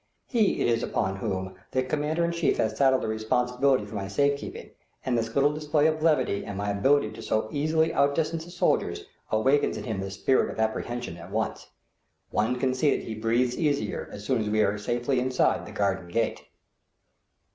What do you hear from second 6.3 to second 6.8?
and my